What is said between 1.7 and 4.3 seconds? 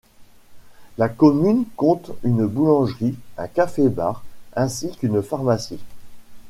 compte une boulangerie, un café-bar